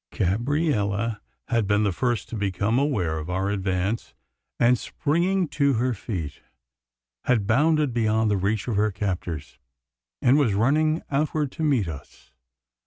[0.11, 4.15] Gabriella had been the first to become aware of our advance;
[4.59, 6.41] and, springing to her feet,
[7.25, 9.59] had bounded beyond the reach of her captors,
[10.19, 12.31] and was running outward to meet us.